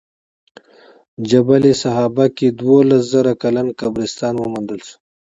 [1.29, 4.95] جبل سحابه کې دولس زره کلن قبرستان وموندل شو.